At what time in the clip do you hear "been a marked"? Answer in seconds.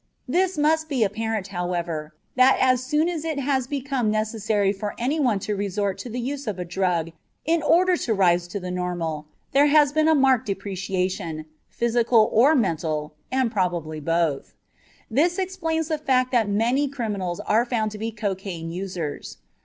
9.93-10.47